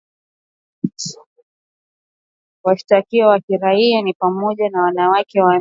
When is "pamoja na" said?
4.13-4.81